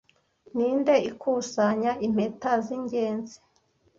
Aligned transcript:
Ninde 0.55 0.95
ikusanya 1.09 1.91
Impeta 2.05 2.51
zingenzi 2.65 3.37